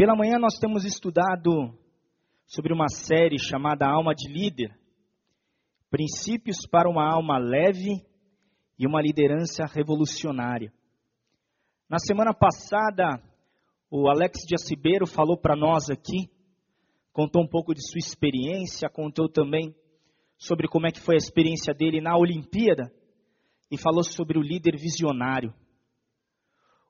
[0.00, 1.78] Pela manhã nós temos estudado
[2.46, 4.74] sobre uma série chamada Alma de Líder,
[5.90, 8.02] princípios para uma alma leve
[8.78, 10.72] e uma liderança revolucionária.
[11.86, 13.22] Na semana passada,
[13.90, 16.30] o Alex de Acibeiro falou para nós aqui,
[17.12, 19.76] contou um pouco de sua experiência, contou também
[20.38, 22.90] sobre como é que foi a experiência dele na Olimpíada
[23.70, 25.52] e falou sobre o líder visionário.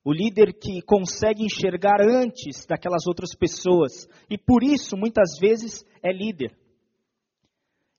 [0.04, 6.10] O líder que consegue enxergar antes daquelas outras pessoas e por isso muitas vezes é
[6.10, 6.56] líder.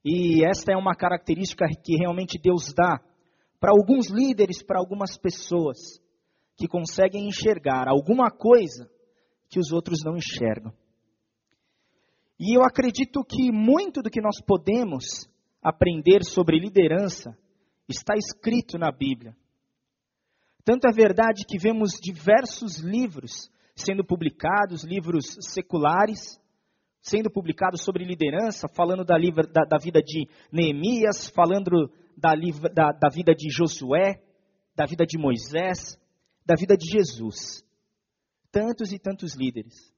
[0.03, 2.99] E esta é uma característica que realmente Deus dá
[3.59, 5.77] para alguns líderes, para algumas pessoas
[6.57, 8.89] que conseguem enxergar alguma coisa
[9.47, 10.73] que os outros não enxergam.
[12.39, 15.29] E eu acredito que muito do que nós podemos
[15.61, 17.37] aprender sobre liderança
[17.87, 19.35] está escrito na Bíblia.
[20.63, 26.39] Tanto é verdade que vemos diversos livros sendo publicados, livros seculares,
[27.01, 29.15] sendo publicados sobre liderança, falando da,
[29.51, 32.33] da, da vida de Neemias, falando da,
[32.73, 34.21] da, da vida de Josué,
[34.75, 35.99] da vida de Moisés,
[36.45, 37.63] da vida de Jesus.
[38.51, 39.91] Tantos e tantos líderes.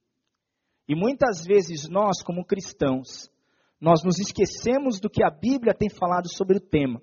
[0.87, 3.29] E muitas vezes nós, como cristãos,
[3.81, 7.01] nós nos esquecemos do que a Bíblia tem falado sobre o tema.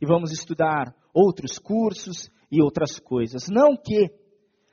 [0.00, 3.48] E vamos estudar outros cursos e outras coisas.
[3.48, 4.12] Não que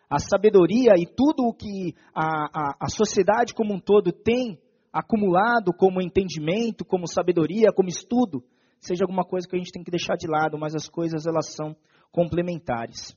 [0.09, 4.59] a sabedoria e tudo o que a, a, a sociedade como um todo tem
[4.91, 8.44] acumulado como entendimento, como sabedoria, como estudo,
[8.81, 11.53] seja alguma coisa que a gente tem que deixar de lado, mas as coisas elas
[11.53, 11.75] são
[12.11, 13.16] complementares.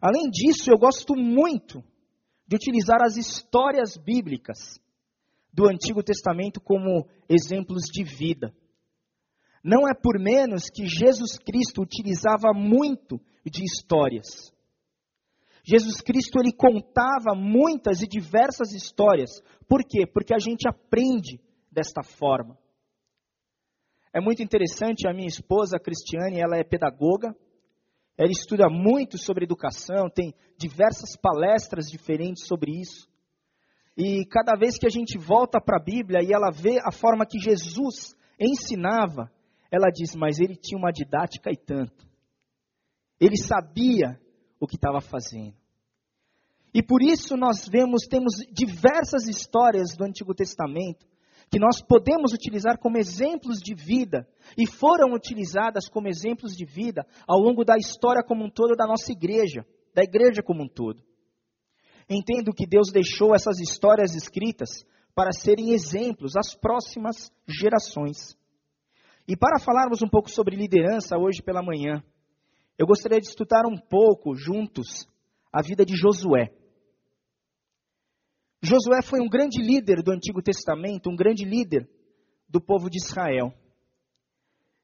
[0.00, 1.84] Além disso, eu gosto muito
[2.46, 4.80] de utilizar as histórias bíblicas
[5.52, 8.54] do Antigo Testamento como exemplos de vida.
[9.62, 14.52] Não é por menos que Jesus Cristo utilizava muito de histórias.
[15.64, 19.42] Jesus Cristo ele contava muitas e diversas histórias.
[19.68, 20.06] Por quê?
[20.06, 22.56] Porque a gente aprende desta forma.
[24.12, 27.36] É muito interessante, a minha esposa, a Cristiane, ela é pedagoga,
[28.16, 33.06] ela estuda muito sobre educação, tem diversas palestras diferentes sobre isso.
[33.96, 37.26] E cada vez que a gente volta para a Bíblia e ela vê a forma
[37.26, 39.30] que Jesus ensinava,
[39.70, 42.06] ela diz: Mas ele tinha uma didática e tanto.
[43.20, 44.20] Ele sabia
[44.60, 45.54] o que estava fazendo.
[46.74, 51.06] E por isso nós vemos, temos diversas histórias do Antigo Testamento
[51.50, 54.28] que nós podemos utilizar como exemplos de vida
[54.58, 58.86] e foram utilizadas como exemplos de vida ao longo da história como um todo da
[58.86, 61.02] nossa igreja, da igreja como um todo.
[62.10, 64.84] Entendo que Deus deixou essas histórias escritas
[65.14, 68.36] para serem exemplos às próximas gerações.
[69.26, 72.02] E para falarmos um pouco sobre liderança hoje pela manhã,
[72.78, 75.06] eu gostaria de estudar um pouco juntos
[75.52, 76.54] a vida de Josué.
[78.62, 81.88] Josué foi um grande líder do Antigo Testamento, um grande líder
[82.48, 83.52] do povo de Israel.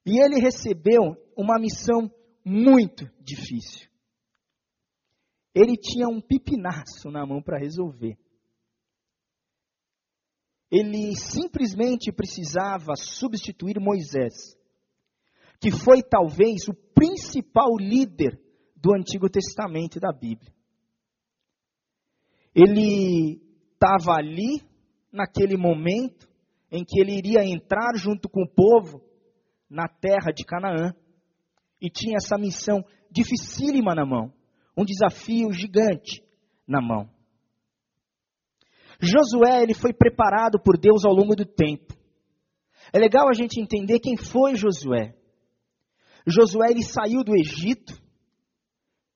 [0.07, 2.11] E ele recebeu uma missão
[2.45, 3.89] muito difícil.
[5.55, 8.17] Ele tinha um pipinaço na mão para resolver.
[10.71, 14.57] Ele simplesmente precisava substituir Moisés,
[15.63, 18.37] que foi talvez o principal líder
[18.75, 20.53] do Antigo Testamento e da Bíblia.
[22.53, 23.41] Ele
[23.73, 24.61] estava ali,
[25.13, 26.29] naquele momento,
[26.69, 29.01] em que ele iria entrar junto com o povo
[29.71, 30.93] na terra de Canaã,
[31.81, 34.33] e tinha essa missão dificílima na mão,
[34.77, 36.25] um desafio gigante
[36.67, 37.09] na mão.
[39.01, 41.95] Josué, ele foi preparado por Deus ao longo do tempo.
[42.93, 45.22] É legal a gente entender quem foi Josué.
[46.27, 48.01] Josué, ele saiu do Egito,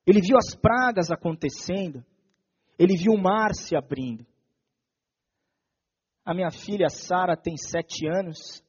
[0.05, 2.03] ele viu as pragas acontecendo,
[2.77, 4.25] ele viu o mar se abrindo.
[6.25, 8.63] A minha filha Sara tem sete anos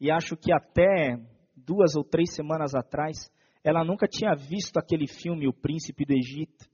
[0.00, 1.16] e acho que até
[1.56, 3.30] duas ou três semanas atrás
[3.64, 6.66] ela nunca tinha visto aquele filme O Príncipe do Egito,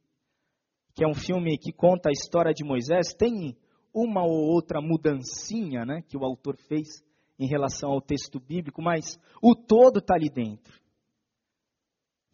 [0.95, 3.15] que é um filme que conta a história de Moisés.
[3.15, 3.57] Tem
[3.93, 7.03] uma ou outra mudancinha, né, que o autor fez
[7.39, 10.81] em relação ao texto bíblico, mas o todo está ali dentro.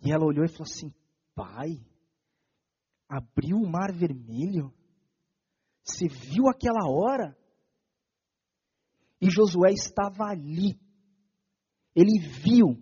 [0.05, 0.93] E ela olhou e falou assim:
[1.35, 1.85] Pai,
[3.09, 4.73] abriu o mar vermelho?
[5.83, 7.37] Você viu aquela hora?
[9.21, 10.79] E Josué estava ali.
[11.95, 12.77] Ele viu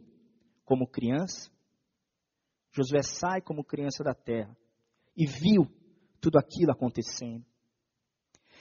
[0.64, 1.50] como criança.
[2.70, 4.56] Josué sai como criança da terra
[5.16, 5.66] e viu
[6.20, 7.44] tudo aquilo acontecendo.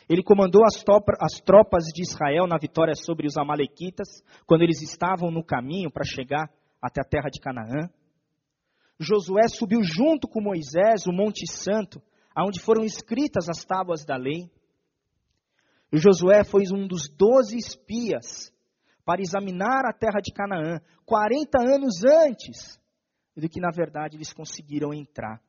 [0.09, 0.83] Ele comandou as,
[1.19, 4.07] as tropas de Israel na vitória sobre os Amalequitas,
[4.45, 6.49] quando eles estavam no caminho para chegar
[6.81, 7.89] até a terra de Canaã.
[8.99, 12.01] Josué subiu junto com Moisés o Monte Santo
[12.45, 14.49] onde foram escritas as tábuas da lei.
[15.91, 18.53] E Josué foi um dos doze espias
[19.05, 22.79] para examinar a terra de Canaã, 40 anos antes
[23.35, 25.41] do que, na verdade, eles conseguiram entrar.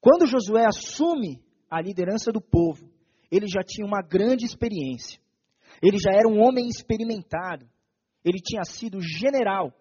[0.00, 2.90] Quando Josué assume a liderança do povo,
[3.30, 5.20] ele já tinha uma grande experiência.
[5.82, 7.68] Ele já era um homem experimentado.
[8.24, 9.72] Ele tinha sido general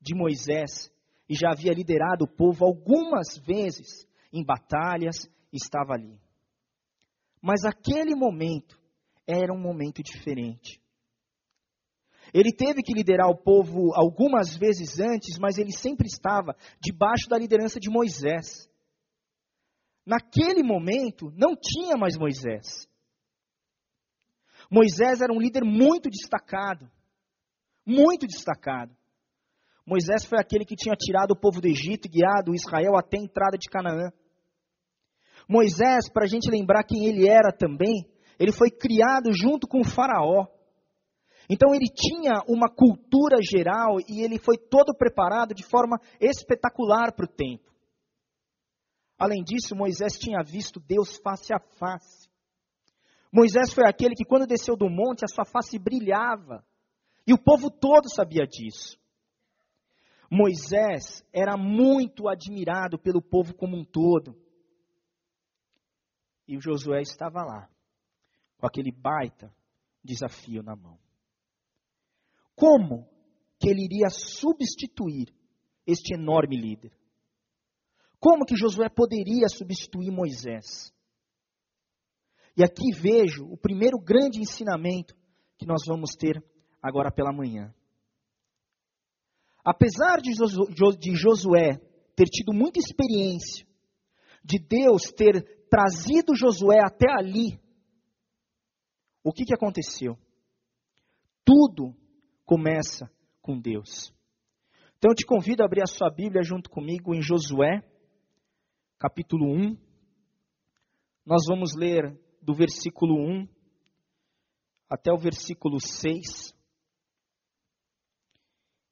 [0.00, 0.90] de Moisés
[1.28, 6.18] e já havia liderado o povo algumas vezes em batalhas, estava ali.
[7.40, 8.78] Mas aquele momento
[9.26, 10.80] era um momento diferente.
[12.32, 17.36] Ele teve que liderar o povo algumas vezes antes, mas ele sempre estava debaixo da
[17.36, 18.70] liderança de Moisés.
[20.04, 22.88] Naquele momento, não tinha mais Moisés.
[24.70, 26.90] Moisés era um líder muito destacado.
[27.86, 28.96] Muito destacado.
[29.86, 33.22] Moisés foi aquele que tinha tirado o povo do Egito e guiado Israel até a
[33.22, 34.12] entrada de Canaã.
[35.48, 38.08] Moisés, para a gente lembrar quem ele era também,
[38.38, 40.46] ele foi criado junto com o Faraó.
[41.50, 47.26] Então ele tinha uma cultura geral e ele foi todo preparado de forma espetacular para
[47.26, 47.71] o tempo.
[49.22, 52.28] Além disso, Moisés tinha visto Deus face a face.
[53.32, 56.66] Moisés foi aquele que, quando desceu do monte, a sua face brilhava.
[57.24, 58.98] E o povo todo sabia disso.
[60.28, 64.36] Moisés era muito admirado pelo povo como um todo.
[66.48, 67.70] E o Josué estava lá,
[68.58, 69.54] com aquele baita
[70.02, 70.98] desafio na mão.
[72.56, 73.08] Como
[73.60, 75.32] que ele iria substituir
[75.86, 76.90] este enorme líder?
[78.22, 80.94] Como que Josué poderia substituir Moisés?
[82.56, 85.12] E aqui vejo o primeiro grande ensinamento
[85.58, 86.40] que nós vamos ter
[86.80, 87.74] agora pela manhã.
[89.64, 90.32] Apesar de
[91.16, 91.80] Josué
[92.14, 93.66] ter tido muita experiência,
[94.44, 97.60] de Deus ter trazido Josué até ali,
[99.24, 100.16] o que, que aconteceu?
[101.44, 101.92] Tudo
[102.44, 103.10] começa
[103.40, 104.14] com Deus.
[104.98, 107.82] Então eu te convido a abrir a sua Bíblia junto comigo em Josué,
[109.02, 109.76] capítulo 1.
[111.26, 113.48] Nós vamos ler do versículo 1
[114.88, 116.54] até o versículo 6.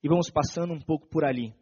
[0.03, 1.55] E vamos passando um pouco por ali.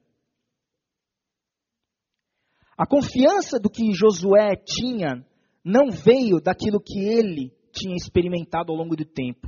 [2.74, 5.26] A confiança do que Josué tinha
[5.62, 9.46] não veio daquilo que ele tinha experimentado ao longo do tempo.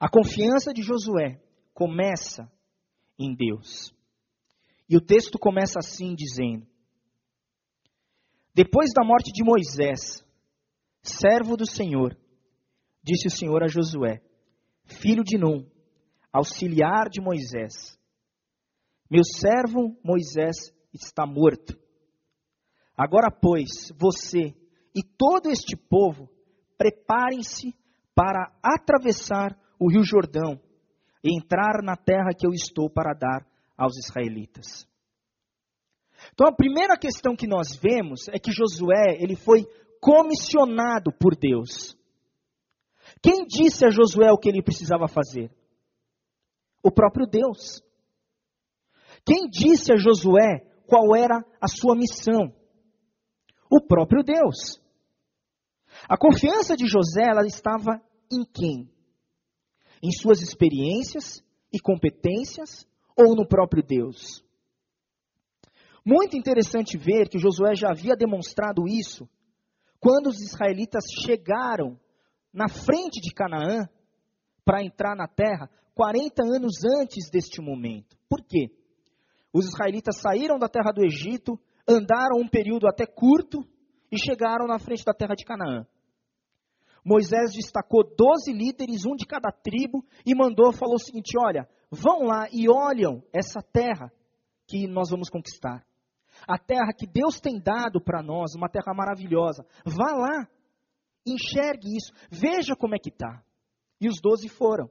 [0.00, 1.40] A confiança de Josué
[1.72, 2.50] começa
[3.16, 3.94] em Deus.
[4.90, 6.66] E o texto começa assim, dizendo:
[8.52, 10.26] Depois da morte de Moisés,
[11.00, 12.18] servo do Senhor,
[13.00, 14.20] disse o Senhor a Josué,
[14.84, 15.64] filho de Num,
[16.32, 17.96] auxiliar de Moisés:
[19.08, 21.78] Meu servo Moisés está morto.
[22.96, 24.52] Agora, pois, você
[24.92, 26.28] e todo este povo,
[26.76, 27.76] preparem-se
[28.12, 30.60] para atravessar o rio Jordão
[31.22, 33.49] e entrar na terra que eu estou para dar
[33.80, 34.86] aos israelitas.
[36.34, 39.64] Então a primeira questão que nós vemos é que Josué, ele foi
[39.98, 41.96] comissionado por Deus.
[43.22, 45.50] Quem disse a Josué o que ele precisava fazer?
[46.82, 47.82] O próprio Deus.
[49.24, 52.54] Quem disse a Josué qual era a sua missão?
[53.70, 54.78] O próprio Deus.
[56.06, 58.90] A confiança de José, ela estava em quem?
[60.02, 62.86] Em suas experiências e competências
[63.26, 64.44] ou no próprio Deus?
[66.04, 69.28] Muito interessante ver que Josué já havia demonstrado isso
[70.00, 71.98] quando os israelitas chegaram
[72.52, 73.88] na frente de Canaã
[74.64, 78.16] para entrar na terra 40 anos antes deste momento.
[78.28, 78.70] Por quê?
[79.52, 83.58] Os israelitas saíram da terra do Egito, andaram um período até curto
[84.10, 85.86] e chegaram na frente da terra de Canaã.
[87.04, 92.24] Moisés destacou 12 líderes, um de cada tribo, e mandou, falou o seguinte: olha, vão
[92.24, 94.12] lá e olham essa terra
[94.66, 95.84] que nós vamos conquistar.
[96.46, 99.66] A terra que Deus tem dado para nós, uma terra maravilhosa.
[99.84, 100.48] Vá lá,
[101.26, 103.42] enxergue isso, veja como é que está.
[104.00, 104.88] E os doze foram.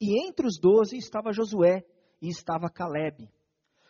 [0.00, 1.84] E entre os doze estava Josué
[2.20, 3.30] e estava Caleb.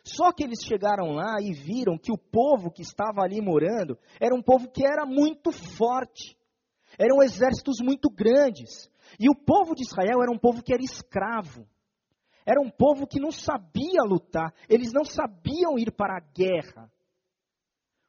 [0.04, 4.34] Só que eles chegaram lá e viram que o povo que estava ali morando era
[4.34, 6.36] um povo que era muito forte.
[6.96, 8.88] Eram exércitos muito grandes.
[9.18, 11.66] E o povo de Israel era um povo que era escravo.
[12.46, 16.88] Era um povo que não sabia lutar, eles não sabiam ir para a guerra.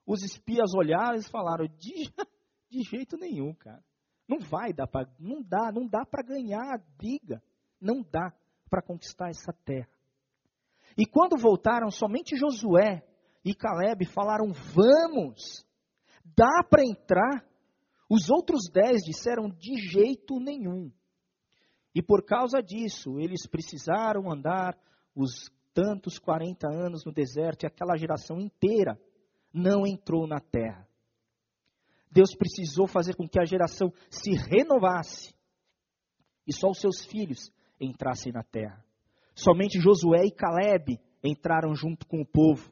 [0.06, 2.12] Os espias olharam e falaram: de,
[2.70, 3.84] de jeito nenhum, cara.
[4.30, 7.42] Não vai dar para, não dá, não dá para ganhar a briga,
[7.82, 8.32] não dá
[8.70, 9.90] para conquistar essa terra.
[10.98, 13.04] E quando voltaram, somente Josué
[13.44, 15.66] e Caleb falaram: Vamos,
[16.24, 17.44] dá para entrar.
[18.10, 20.92] Os outros dez disseram: De jeito nenhum.
[21.98, 24.78] E por causa disso, eles precisaram andar
[25.16, 29.02] os tantos 40 anos no deserto e aquela geração inteira
[29.52, 30.88] não entrou na terra.
[32.12, 35.34] Deus precisou fazer com que a geração se renovasse
[36.46, 37.52] e só os seus filhos
[37.82, 38.86] entrassem na terra.
[39.34, 42.72] Somente Josué e Caleb entraram junto com o povo.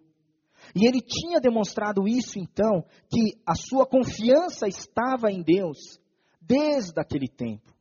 [0.75, 5.99] E ele tinha demonstrado isso então, que a sua confiança estava em Deus
[6.39, 7.74] desde aquele tempo.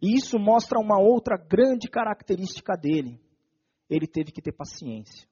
[0.00, 3.20] E isso mostra uma outra grande característica dele.
[3.88, 5.28] Ele teve que ter paciência.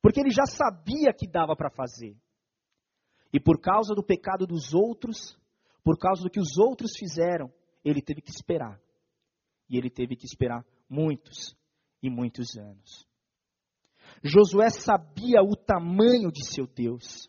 [0.00, 2.16] Porque ele já sabia que dava para fazer.
[3.32, 5.36] E por causa do pecado dos outros,
[5.82, 7.52] por causa do que os outros fizeram,
[7.84, 8.80] ele teve que esperar.
[9.68, 11.56] E ele teve que esperar muitos
[12.02, 13.06] e muitos anos.
[14.22, 17.28] Josué sabia o tamanho de seu Deus.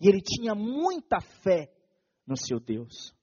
[0.00, 1.72] E ele tinha muita fé
[2.26, 3.14] no seu Deus.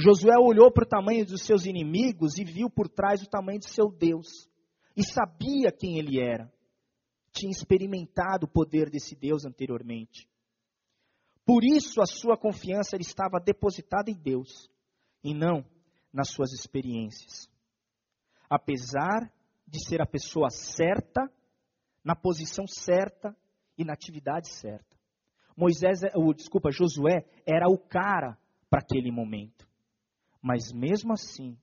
[0.00, 3.68] Josué olhou para o tamanho dos seus inimigos e viu por trás o tamanho de
[3.68, 4.48] seu Deus.
[4.96, 6.48] E sabia quem ele era.
[7.32, 10.28] Tinha experimentado o poder desse Deus anteriormente.
[11.44, 14.70] Por isso a sua confiança estava depositada em Deus
[15.24, 15.64] e não
[16.12, 17.50] nas suas experiências.
[18.48, 19.32] Apesar
[19.66, 21.28] de ser a pessoa certa,
[22.04, 23.36] na posição certa
[23.76, 24.96] e na atividade certa.
[25.56, 28.38] Moisés, ou, desculpa, Josué era o cara
[28.70, 29.67] para aquele momento.
[30.48, 31.58] Mas mesmo assim,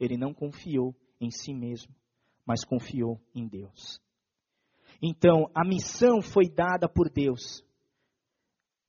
[0.00, 1.94] ele não confiou em si mesmo,
[2.46, 4.00] mas confiou em Deus.
[5.02, 7.62] Então, a missão foi dada por Deus.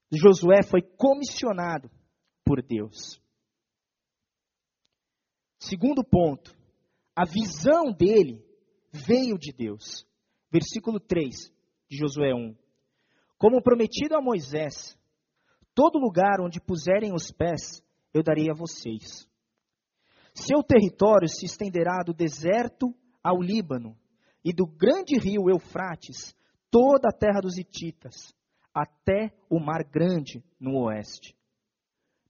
[0.10, 1.92] Josué foi comissionado
[2.46, 3.22] por Deus.
[5.60, 6.56] Segundo ponto,
[7.14, 8.42] a visão dele
[8.94, 10.08] veio de Deus.
[10.50, 11.54] Versículo 3
[11.90, 12.56] de Josué 1.
[13.38, 14.98] Como prometido a Moisés,
[15.76, 17.84] todo lugar onde puserem os pés,
[18.14, 19.28] eu darei a vocês.
[20.34, 23.96] Seu território se estenderá do deserto ao Líbano
[24.44, 26.36] e do grande rio Eufrates,
[26.72, 28.36] toda a terra dos Hititas,
[28.74, 31.36] até o mar grande no oeste.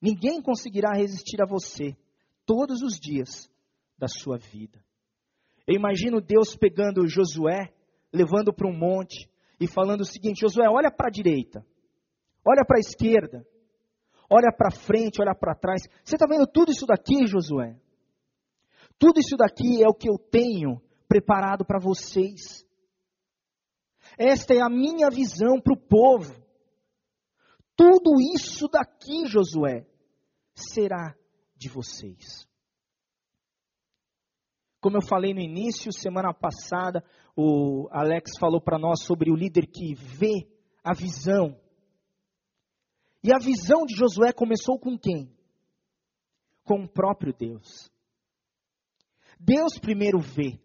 [0.02, 1.96] Ninguém conseguirá resistir a você
[2.46, 3.50] todos os dias
[3.98, 4.84] da sua vida.
[5.66, 7.74] Eu imagino Deus pegando Josué,
[8.12, 9.30] levando para um monte
[9.60, 11.66] e falando o seguinte: Josué, olha para a direita,
[12.46, 13.48] olha para a esquerda,
[14.30, 15.84] olha para frente, olha para trás.
[16.04, 17.80] Você está vendo tudo isso daqui, Josué?
[18.98, 22.66] Tudo isso daqui é o que eu tenho preparado para vocês.
[24.18, 26.34] Esta é a minha visão para o povo.
[27.76, 29.88] Tudo isso daqui, Josué,
[30.56, 31.16] será
[31.56, 32.48] de vocês.
[34.80, 37.04] Como eu falei no início, semana passada,
[37.38, 40.46] o Alex falou para nós sobre o líder que vê
[40.84, 41.58] a visão.
[43.24, 45.34] E a visão de Josué começou com quem?
[46.66, 47.93] Com o próprio Deus.
[49.46, 50.58] Deus primeiro vê.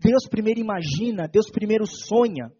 [0.00, 2.52] Deus primeiro imagina, Deus primeiro sonha.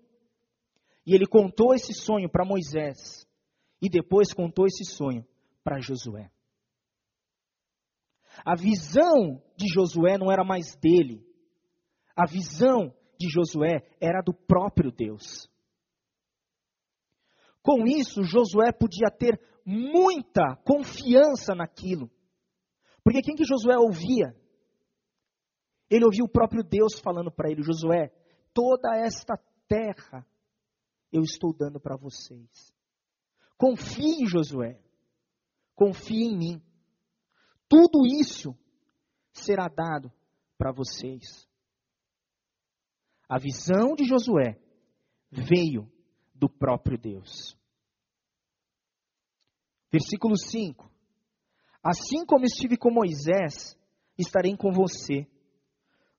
[1.05, 3.27] E ele contou esse sonho para Moisés.
[3.81, 5.27] E depois contou esse sonho
[5.63, 6.31] para Josué.
[8.45, 11.25] A visão de Josué não era mais dele.
[12.17, 15.49] A visão de Josué era do próprio Deus.
[17.63, 22.11] Com isso, Josué podia ter muita confiança naquilo.
[23.05, 24.35] Porque quem que Josué ouvia?
[25.91, 28.13] Ele ouvia o próprio Deus falando para ele: Josué,
[28.53, 29.39] toda esta
[29.69, 30.27] terra
[31.13, 32.75] eu estou dando para vocês.
[33.57, 34.81] Confie Josué.
[35.75, 36.63] Confie em mim.
[37.69, 38.57] Tudo isso
[39.33, 40.13] será dado
[40.57, 41.47] para vocês.
[43.29, 44.59] A visão de Josué
[45.31, 45.91] veio
[46.35, 47.57] do próprio Deus.
[49.91, 50.91] Versículo 5:
[51.83, 53.77] Assim como estive com Moisés,
[54.19, 55.27] estarei com você.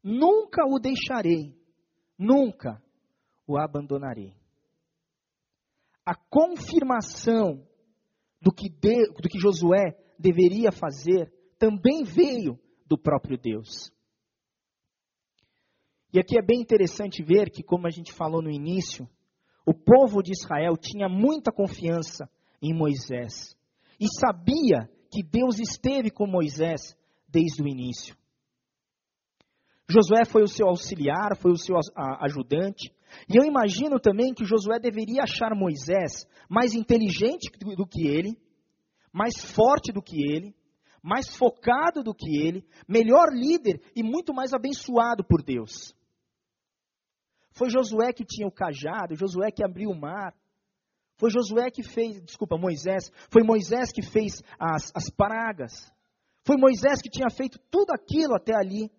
[0.10, 1.54] Nunca o deixarei,
[2.18, 2.82] nunca
[3.46, 4.34] o abandonarei.
[6.06, 7.68] A confirmação
[8.42, 13.92] do que, de, do que Josué deveria fazer também veio do próprio Deus.
[16.14, 19.10] E aqui é bem interessante ver que, como a gente falou no início,
[19.66, 22.30] o povo de Israel tinha muita confiança
[22.62, 23.58] em Moisés
[24.00, 26.98] e sabia que Deus esteve com Moisés
[27.28, 28.16] desde o início.
[29.89, 31.75] Josué foi o seu auxiliar, foi o seu
[32.22, 32.94] ajudante,
[33.29, 38.38] e eu imagino também que Josué deveria achar Moisés mais inteligente do que ele,
[39.13, 40.53] mais forte do que ele,
[41.01, 45.96] mais focado do que ele, melhor líder e muito mais abençoado por Deus.
[47.51, 50.36] Foi Josué que tinha o cajado, Josué que abriu o mar.
[51.15, 53.12] Foi Josué que fez, desculpa, Moisés.
[53.32, 55.91] Foi Moisés que fez as, as pragas.
[56.46, 58.91] Foi Moisés que tinha feito tudo aquilo até ali.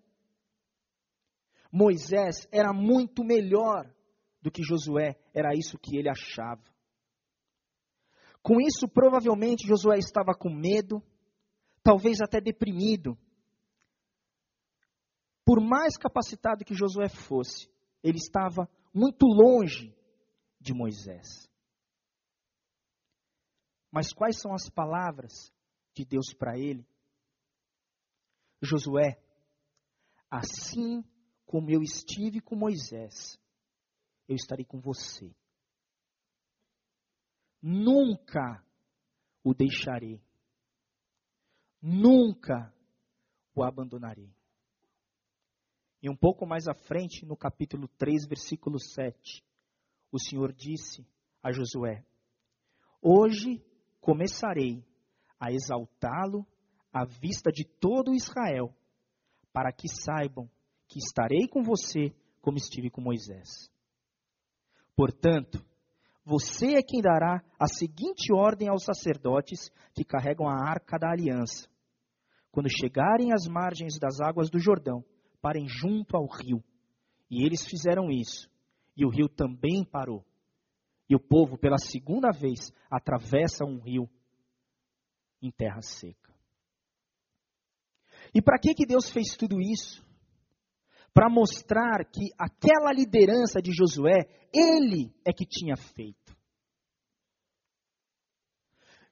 [1.71, 3.93] Moisés era muito melhor
[4.41, 6.63] do que Josué, era isso que ele achava.
[8.41, 11.03] Com isso, provavelmente Josué estava com medo,
[11.83, 13.17] talvez até deprimido.
[15.45, 17.69] Por mais capacitado que Josué fosse,
[18.03, 19.95] ele estava muito longe
[20.59, 21.49] de Moisés.
[23.91, 25.51] Mas quais são as palavras
[25.95, 26.87] de Deus para ele?
[28.61, 29.19] Josué,
[30.29, 31.03] assim
[31.49, 33.41] como eu estive com Moisés,
[34.27, 35.33] eu estarei com você.
[37.59, 38.63] Nunca
[39.43, 40.21] o deixarei.
[41.81, 42.71] Nunca
[43.55, 44.31] o abandonarei.
[46.03, 49.43] E um pouco mais à frente, no capítulo 3, versículo 7,
[50.11, 51.03] o Senhor disse
[51.41, 52.05] a Josué:
[53.01, 53.59] Hoje
[53.99, 54.85] começarei
[55.39, 56.45] a exaltá-lo
[56.93, 58.71] à vista de todo Israel,
[59.51, 60.47] para que saibam
[60.89, 63.71] que estarei com você como estive com Moisés.
[64.95, 65.63] Portanto,
[66.25, 71.69] você é quem dará a seguinte ordem aos sacerdotes que carregam a arca da aliança.
[72.51, 75.05] Quando chegarem às margens das águas do Jordão,
[75.41, 76.63] parem junto ao rio.
[77.29, 78.49] E eles fizeram isso.
[78.97, 80.25] E o rio também parou.
[81.07, 84.09] E o povo, pela segunda vez, atravessa um rio
[85.41, 86.33] em terra seca.
[88.33, 90.03] E para que, que Deus fez tudo isso?
[91.13, 96.37] Para mostrar que aquela liderança de Josué, ele é que tinha feito.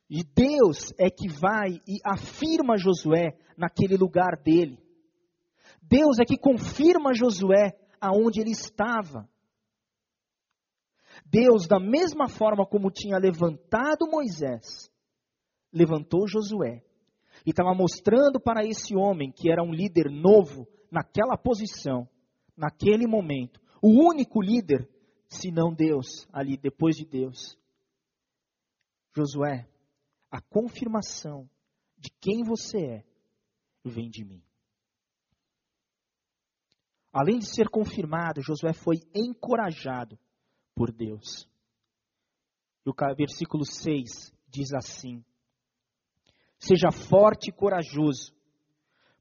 [0.09, 4.77] E Deus é que vai e afirma Josué naquele lugar dele.
[5.81, 9.29] Deus é que confirma Josué aonde ele estava.
[11.25, 14.89] Deus, da mesma forma como tinha levantado Moisés,
[15.73, 16.86] levantou Josué
[17.47, 22.05] e estava mostrando para esse homem que era um líder novo naquela posição,
[22.57, 24.85] naquele momento, o único líder,
[25.29, 27.57] se não Deus, ali depois de Deus.
[29.15, 29.65] Josué,
[30.29, 31.49] a confirmação
[31.97, 33.05] de quem você é
[33.85, 34.43] vem de mim.
[37.13, 40.19] Além de ser confirmado, Josué foi encorajado
[40.75, 41.49] por Deus.
[42.85, 45.23] E o versículo 6 diz assim:
[46.59, 48.33] Seja forte e corajoso,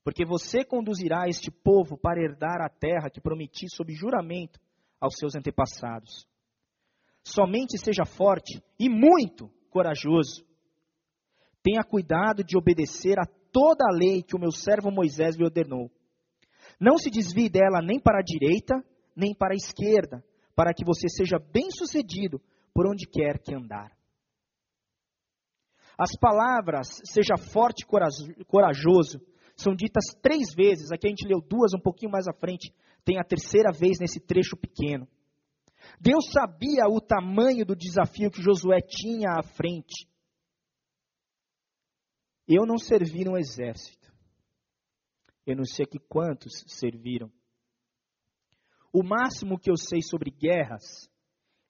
[0.02, 4.60] porque você conduzirá este povo para herdar a terra que prometi sob juramento
[5.00, 6.26] aos seus antepassados.
[7.24, 10.46] Somente seja forte e muito corajoso.
[11.62, 15.90] Tenha cuidado de obedecer a toda a lei que o meu servo Moisés lhe ordenou.
[16.80, 18.74] Não se desvie dela nem para a direita,
[19.14, 22.40] nem para a esquerda, para que você seja bem-sucedido
[22.72, 23.95] por onde quer que andar.
[25.98, 27.84] As palavras seja forte
[28.38, 29.20] e corajoso
[29.56, 30.92] são ditas três vezes.
[30.92, 32.74] Aqui a gente leu duas um pouquinho mais à frente.
[33.04, 35.08] Tem a terceira vez nesse trecho pequeno.
[35.98, 40.06] Deus sabia o tamanho do desafio que Josué tinha à frente.
[42.46, 44.12] Eu não servi no exército.
[45.46, 47.32] Eu não sei aqui quantos serviram.
[48.92, 51.08] O máximo que eu sei sobre guerras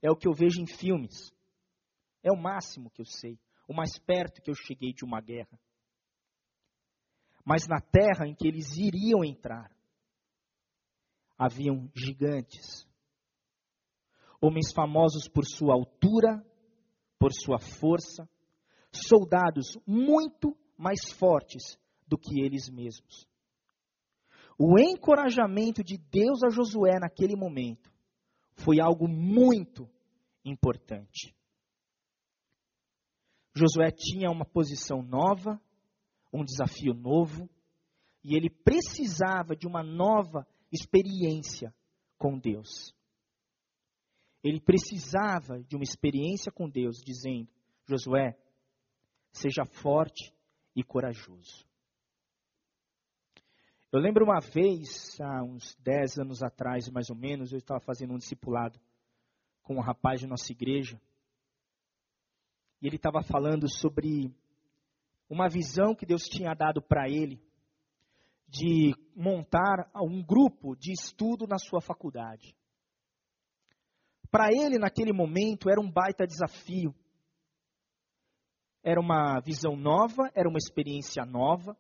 [0.03, 1.33] é o que eu vejo em filmes.
[2.23, 5.59] É o máximo que eu sei o mais perto que eu cheguei de uma guerra.
[7.45, 9.71] Mas na terra em que eles iriam entrar,
[11.39, 12.87] haviam gigantes,
[14.41, 16.45] homens famosos por sua altura,
[17.19, 18.29] por sua força,
[18.93, 23.27] soldados muito mais fortes do que eles mesmos.
[24.59, 27.93] O encorajamento de Deus a Josué naquele momento
[28.55, 29.89] foi algo muito
[30.45, 31.35] importante.
[33.57, 35.59] Josué tinha uma posição nova,
[36.31, 37.49] um desafio novo,
[38.23, 41.75] e ele precisava de uma nova experiência
[42.19, 42.95] com Deus.
[44.45, 47.49] Ele precisava de uma experiência com Deus, dizendo:
[47.87, 48.39] Josué,
[49.33, 50.35] seja forte
[50.75, 51.67] e corajoso.
[53.91, 58.13] Eu lembro uma vez, há uns 10 anos atrás, mais ou menos, eu estava fazendo
[58.13, 58.79] um discipulado
[59.63, 61.01] com um rapaz de nossa igreja
[62.81, 64.35] e ele estava falando sobre
[65.29, 67.41] uma visão que Deus tinha dado para ele
[68.49, 72.57] de montar um grupo de estudo na sua faculdade.
[74.31, 76.95] Para ele, naquele momento, era um baita desafio.
[78.83, 81.77] Era uma visão nova, era uma experiência nova.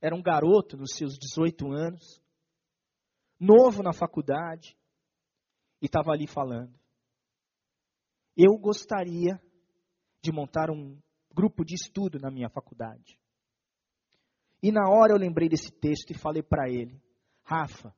[0.00, 2.20] Era um garoto nos seus 18 anos,
[3.38, 4.76] novo na faculdade.
[5.80, 6.72] e estava ali falando.
[8.36, 9.40] Eu gostaria
[10.22, 10.96] de montar um
[11.34, 13.18] grupo de estudo na minha faculdade.
[14.62, 17.02] E na hora eu lembrei desse texto e falei para ele:
[17.42, 17.92] Rafa,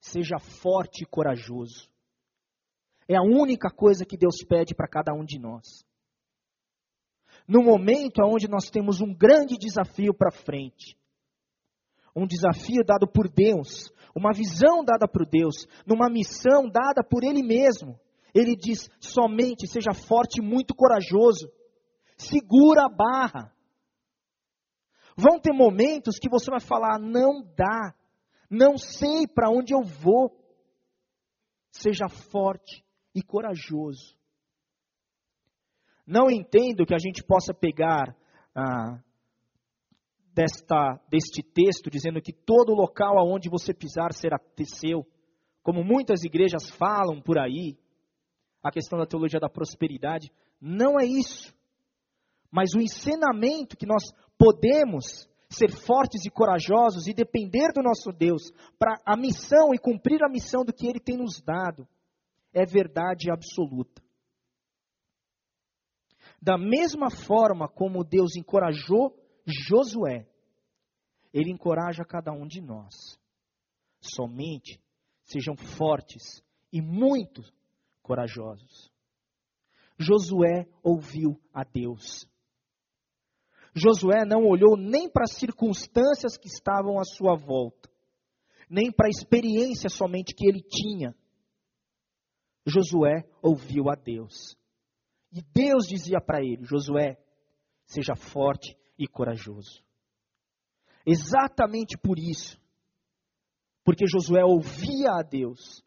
[0.00, 1.88] seja forte e corajoso.
[3.06, 5.84] É a única coisa que Deus pede para cada um de nós.
[7.46, 10.98] No momento onde nós temos um grande desafio para frente,
[12.14, 17.42] um desafio dado por Deus, uma visão dada por Deus, numa missão dada por Ele
[17.42, 17.98] mesmo.
[18.38, 21.50] Ele diz: somente seja forte e muito corajoso,
[22.16, 23.52] segura a barra.
[25.16, 27.92] Vão ter momentos que você vai falar: não dá,
[28.48, 30.38] não sei para onde eu vou.
[31.72, 34.16] Seja forte e corajoso.
[36.06, 38.16] Não entendo que a gente possa pegar
[38.54, 39.02] ah,
[40.32, 44.38] desta, deste texto dizendo que todo local aonde você pisar será
[44.76, 45.04] seu,
[45.62, 47.76] como muitas igrejas falam por aí,
[48.62, 50.32] a questão da teologia da prosperidade.
[50.60, 51.54] Não é isso.
[52.50, 54.04] Mas o ensinamento que nós
[54.38, 60.22] podemos ser fortes e corajosos e depender do nosso Deus para a missão e cumprir
[60.22, 61.86] a missão do que Ele tem nos dado
[62.52, 64.02] é verdade absoluta.
[66.40, 70.26] Da mesma forma como Deus encorajou Josué,
[71.32, 73.18] Ele encoraja cada um de nós.
[74.00, 74.80] Somente
[75.24, 76.42] sejam fortes
[76.72, 77.42] e muito
[78.08, 78.90] corajosos.
[79.98, 82.26] Josué ouviu a Deus.
[83.74, 87.90] Josué não olhou nem para as circunstâncias que estavam à sua volta,
[88.70, 91.14] nem para a experiência somente que ele tinha.
[92.64, 94.56] Josué ouviu a Deus.
[95.30, 97.18] E Deus dizia para ele: Josué,
[97.84, 99.84] seja forte e corajoso.
[101.04, 102.58] Exatamente por isso,
[103.84, 105.82] porque Josué ouvia a Deus,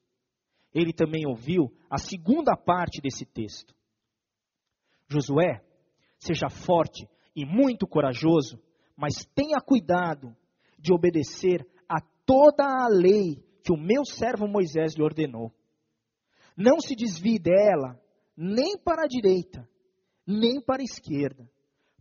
[0.73, 3.75] ele também ouviu a segunda parte desse texto.
[5.07, 5.61] Josué,
[6.17, 8.61] seja forte e muito corajoso,
[8.95, 10.35] mas tenha cuidado
[10.79, 15.53] de obedecer a toda a lei que o meu servo Moisés lhe ordenou.
[16.55, 17.99] Não se desvie dela,
[18.35, 19.67] nem para a direita,
[20.25, 21.49] nem para a esquerda,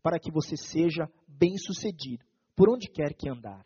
[0.02, 3.64] para que você seja bem-sucedido por onde quer que andar.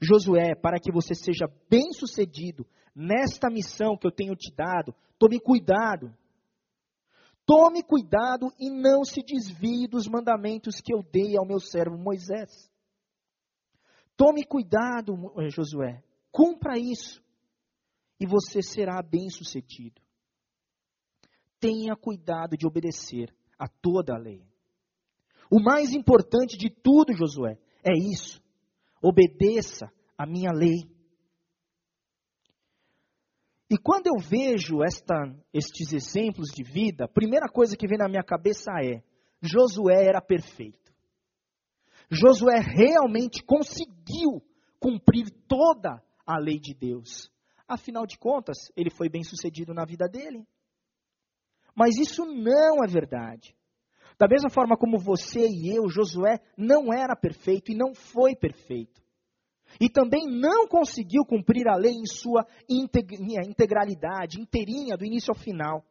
[0.00, 6.10] Josué, para que você seja bem-sucedido nesta missão que eu tenho te dado, tome cuidado.
[7.44, 12.68] Tome cuidado e não se desvie dos mandamentos que eu dei ao meu servo Moisés.
[14.16, 16.02] Tome cuidado, eh, Josué.
[16.32, 17.22] Cumpra isso
[18.18, 20.00] e você será bem-sucedido.
[21.60, 24.42] Tenha cuidado de obedecer a toda a lei.
[25.50, 28.42] O mais importante de tudo, Josué, é isso.
[29.00, 30.95] Obedeça a minha lei.
[33.68, 35.14] E quando eu vejo esta,
[35.52, 39.02] estes exemplos de vida, a primeira coisa que vem na minha cabeça é:
[39.42, 40.92] Josué era perfeito.
[42.08, 44.40] Josué realmente conseguiu
[44.78, 47.28] cumprir toda a lei de Deus.
[47.66, 50.46] Afinal de contas, ele foi bem sucedido na vida dele.
[51.74, 53.56] Mas isso não é verdade.
[54.18, 59.02] Da mesma forma como você e eu, Josué não era perfeito e não foi perfeito.
[59.80, 65.84] E também não conseguiu cumprir a lei em sua integralidade, inteirinha, do início ao final.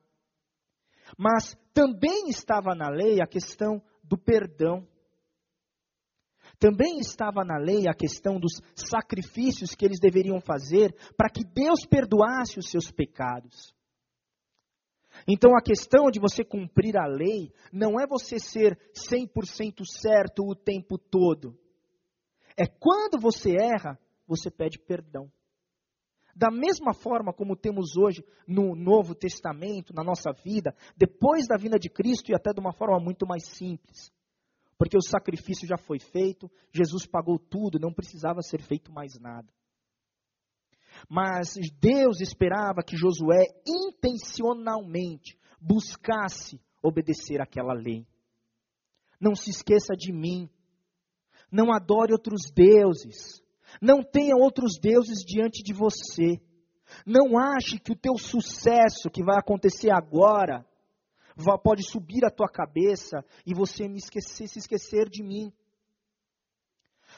[1.18, 4.88] Mas também estava na lei a questão do perdão.
[6.58, 11.86] Também estava na lei a questão dos sacrifícios que eles deveriam fazer para que Deus
[11.86, 13.76] perdoasse os seus pecados.
[15.28, 20.56] Então a questão de você cumprir a lei não é você ser 100% certo o
[20.56, 21.58] tempo todo.
[22.58, 25.32] É quando você erra, você pede perdão.
[26.36, 31.80] Da mesma forma como temos hoje no Novo Testamento, na nossa vida, depois da vinda
[31.80, 34.12] de Cristo e até de uma forma muito mais simples.
[34.78, 39.48] Porque o sacrifício já foi feito, Jesus pagou tudo, não precisava ser feito mais nada.
[41.10, 48.06] Mas Deus esperava que Josué intencionalmente buscasse obedecer aquela lei.
[49.20, 50.50] Não se esqueça de mim.
[51.52, 53.42] Não adore outros deuses.
[53.82, 56.40] Não tenha outros deuses diante de você.
[57.06, 60.66] Não ache que o teu sucesso que vai acontecer agora
[61.64, 65.52] pode subir a tua cabeça e você me esquecer, se esquecer de mim.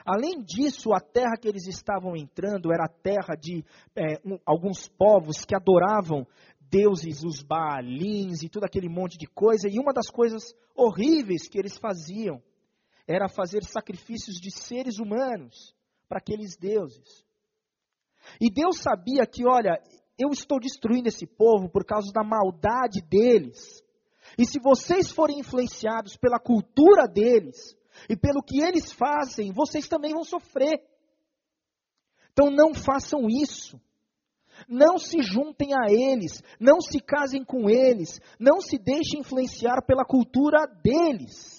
[0.05, 3.63] Além disso, a terra que eles estavam entrando era a terra de
[3.95, 6.25] é, um, alguns povos que adoravam
[6.69, 11.57] deuses, os Baalins e todo aquele monte de coisa, e uma das coisas horríveis que
[11.57, 12.41] eles faziam
[13.07, 15.73] era fazer sacrifícios de seres humanos
[16.09, 17.25] para aqueles deuses.
[18.41, 19.81] E Deus sabia que, olha,
[20.19, 23.81] eu estou destruindo esse povo por causa da maldade deles.
[24.37, 27.77] E se vocês forem influenciados pela cultura deles
[28.09, 30.83] e pelo que eles fazem, vocês também vão sofrer.
[32.31, 33.79] Então não façam isso.
[34.67, 40.03] Não se juntem a eles, não se casem com eles, não se deixem influenciar pela
[40.03, 41.56] cultura deles.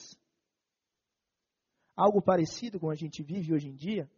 [1.98, 4.08] Algo parecido com a gente vive hoje em dia?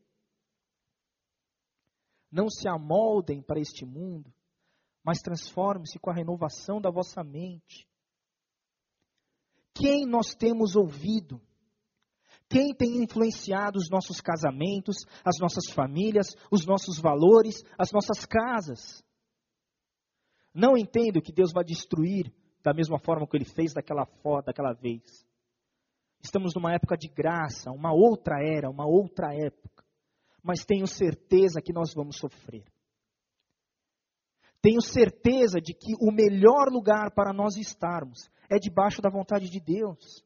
[2.30, 4.30] Não se amoldem para este mundo,
[5.02, 7.88] mas transforme-se com a renovação da vossa mente.
[9.72, 11.40] Quem nós temos ouvido?
[12.50, 19.02] Quem tem influenciado os nossos casamentos, as nossas famílias, os nossos valores, as nossas casas?
[20.52, 22.30] Não entendo que Deus vai destruir
[22.62, 24.06] da mesma forma que ele fez daquela,
[24.44, 25.29] daquela vez.
[26.22, 29.84] Estamos numa época de graça, uma outra era, uma outra época.
[30.42, 32.64] Mas tenho certeza que nós vamos sofrer.
[34.62, 39.60] Tenho certeza de que o melhor lugar para nós estarmos é debaixo da vontade de
[39.60, 40.22] Deus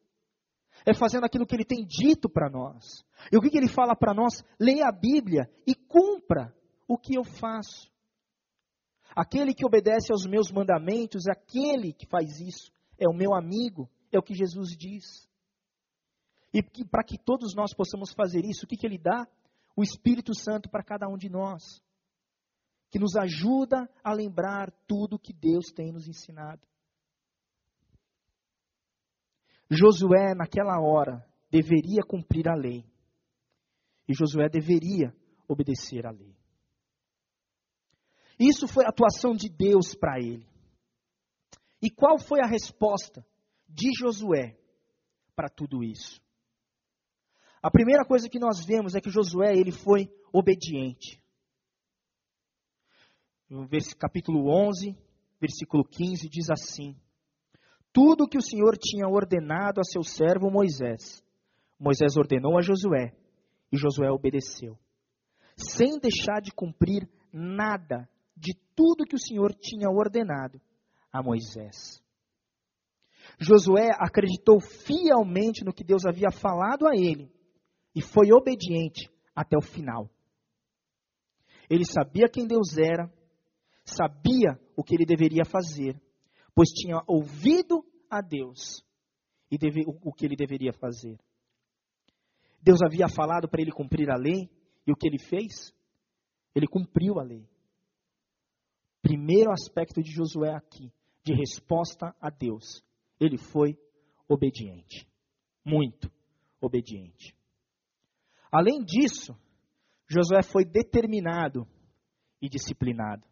[0.86, 3.04] é fazendo aquilo que ele tem dito para nós.
[3.32, 4.42] E o que, que ele fala para nós?
[4.58, 6.54] Leia a Bíblia e cumpra
[6.88, 7.92] o que eu faço.
[9.14, 14.18] Aquele que obedece aos meus mandamentos, aquele que faz isso, é o meu amigo, é
[14.18, 15.28] o que Jesus diz.
[16.54, 19.26] E para que todos nós possamos fazer isso, o que, que ele dá?
[19.76, 21.82] O Espírito Santo para cada um de nós,
[22.92, 26.64] que nos ajuda a lembrar tudo que Deus tem nos ensinado.
[29.68, 32.84] Josué, naquela hora, deveria cumprir a lei.
[34.06, 35.12] E Josué deveria
[35.48, 36.36] obedecer à lei.
[38.38, 40.46] Isso foi a atuação de Deus para ele.
[41.82, 43.26] E qual foi a resposta
[43.68, 44.56] de Josué
[45.34, 46.23] para tudo isso?
[47.64, 51.18] A primeira coisa que nós vemos é que Josué ele foi obediente.
[53.98, 54.94] Capítulo 11,
[55.40, 56.94] versículo 15 diz assim:
[57.90, 61.24] tudo que o Senhor tinha ordenado a seu servo Moisés.
[61.80, 63.16] Moisés ordenou a Josué,
[63.72, 64.78] e Josué obedeceu,
[65.56, 70.60] sem deixar de cumprir nada de tudo que o Senhor tinha ordenado
[71.10, 72.04] a Moisés.
[73.38, 77.32] Josué acreditou fielmente no que Deus havia falado a ele
[77.94, 80.10] e foi obediente até o final.
[81.68, 83.12] Ele sabia quem Deus era,
[83.84, 86.00] sabia o que ele deveria fazer
[86.54, 88.82] pois tinha ouvido a Deus
[89.50, 91.18] e deve, o, o que ele deveria fazer.
[92.62, 94.48] Deus havia falado para ele cumprir a lei,
[94.86, 95.74] e o que ele fez?
[96.54, 97.46] Ele cumpriu a lei.
[99.02, 100.90] Primeiro aspecto de Josué aqui,
[101.22, 102.82] de resposta a Deus.
[103.20, 103.78] Ele foi
[104.28, 105.06] obediente.
[105.64, 106.10] Muito
[106.60, 107.36] obediente.
[108.54, 109.34] Além disso,
[110.06, 111.66] Josué foi determinado
[112.40, 113.26] e disciplinado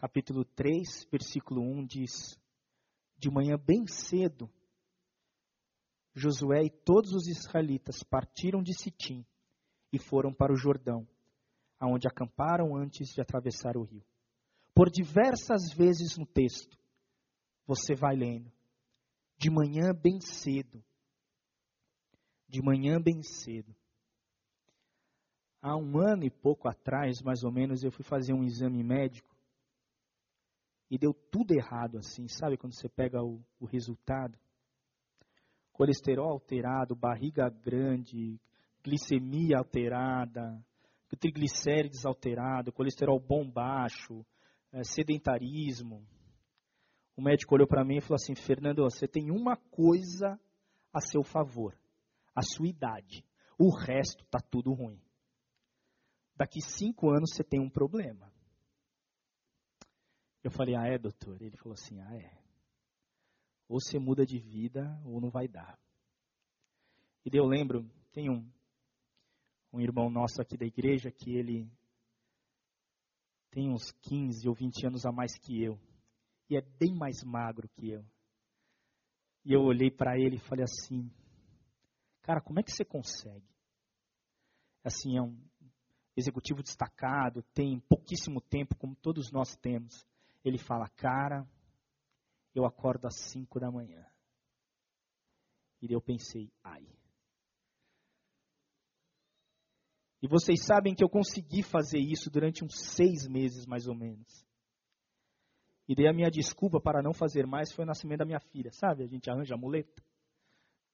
[0.00, 2.38] capítulo 3, versículo 1 diz:
[3.18, 4.48] De manhã bem cedo,
[6.14, 9.26] Josué e todos os israelitas partiram de Sitim
[9.92, 11.06] e foram para o Jordão,
[11.78, 14.02] aonde acamparam antes de atravessar o rio.
[14.74, 16.78] Por diversas vezes no texto,
[17.66, 18.50] você vai lendo,
[19.36, 20.82] de manhã bem cedo,
[22.50, 23.74] de manhã bem cedo.
[25.62, 29.28] Há um ano e pouco atrás, mais ou menos, eu fui fazer um exame médico
[30.90, 34.36] e deu tudo errado assim, sabe quando você pega o, o resultado?
[35.72, 38.40] Colesterol alterado, barriga grande,
[38.82, 40.60] glicemia alterada,
[41.18, 44.24] triglicérides alterado, colesterol bom baixo,
[44.72, 46.04] é, sedentarismo.
[47.16, 50.40] O médico olhou para mim e falou assim: Fernando, você tem uma coisa
[50.92, 51.76] a seu favor,
[52.40, 53.24] a sua idade.
[53.58, 55.00] O resto está tudo ruim.
[56.34, 58.32] Daqui cinco anos você tem um problema.
[60.42, 61.40] Eu falei, ah, é, doutor?
[61.42, 62.40] Ele falou assim, ah, é.
[63.68, 65.78] Ou você muda de vida ou não vai dar.
[67.24, 68.50] E eu lembro, tem um,
[69.70, 71.70] um irmão nosso aqui da igreja que ele
[73.50, 75.78] tem uns 15 ou 20 anos a mais que eu.
[76.48, 78.04] E é bem mais magro que eu.
[79.44, 81.10] E eu olhei para ele e falei assim,
[82.22, 83.48] cara, como é que você consegue?
[84.84, 85.38] Assim, é um
[86.16, 90.06] executivo destacado, tem pouquíssimo tempo, como todos nós temos.
[90.44, 91.46] Ele fala, cara,
[92.54, 94.04] eu acordo às 5 da manhã.
[95.82, 96.86] E eu pensei, ai.
[100.22, 104.46] E vocês sabem que eu consegui fazer isso durante uns seis meses, mais ou menos.
[105.88, 108.70] E daí a minha desculpa para não fazer mais foi o nascimento da minha filha.
[108.70, 110.02] Sabe, a gente arranja a muleta.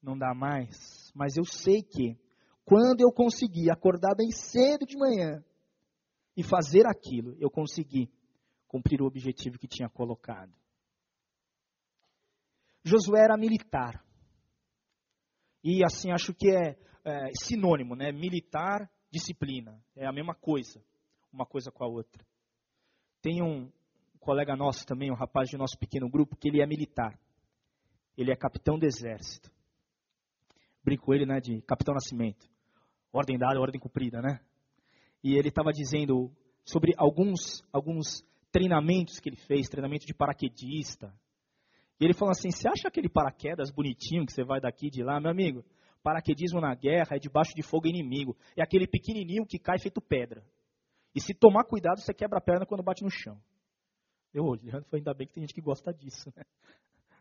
[0.01, 1.06] Não dá mais.
[1.17, 2.15] Mas eu sei que,
[2.63, 5.43] quando eu consegui acordar bem cedo de manhã,
[6.37, 8.13] e fazer aquilo, eu consegui
[8.69, 10.53] cumprir o objetivo que tinha colocado.
[12.85, 14.05] Josué era militar.
[15.65, 18.13] E assim, acho que é, é sinônimo, né?
[18.13, 19.83] Militar, disciplina.
[19.97, 20.85] É a mesma coisa,
[21.33, 22.25] uma coisa com a outra.
[23.23, 23.73] Tem um
[24.21, 27.19] colega nosso também, um rapaz de nosso pequeno grupo, que ele é militar.
[28.17, 29.51] Ele é capitão do exército.
[30.87, 32.49] Brinco ele, né, de capitão Nascimento.
[33.13, 34.39] Ordem dada, ordem cumprida, né?
[35.23, 36.31] E ele estava dizendo
[36.65, 41.13] sobre alguns, alguns treinamentos que ele fez, treinamento de paraquedista.
[41.99, 45.21] E ele falou assim: você acha aquele paraquedas bonitinho que você vai daqui de lá,
[45.21, 45.65] meu amigo?
[46.05, 48.37] Paraquedismo na guerra é debaixo de fogo inimigo.
[48.57, 50.45] É aquele pequenininho que cai feito pedra.
[51.13, 53.37] E se tomar cuidado, você quebra a perna quando bate no chão.
[54.33, 56.33] Eu olhando, falei, ainda bem que tem gente que gosta disso.
[56.37, 56.45] Né?